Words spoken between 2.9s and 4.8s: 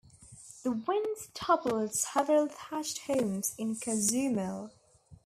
homes on Cozumel.